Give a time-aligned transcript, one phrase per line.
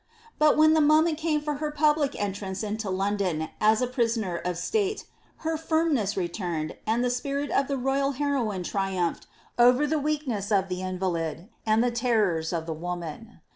[0.39, 4.57] But when the moment came for her public entrance into London as a prisoner of
[4.57, 5.05] state,
[5.45, 9.27] her firmness returned, and the spirit of lie royal heroine triumphed
[9.59, 13.41] over the weakness of the invalid and the terrois oi the woman.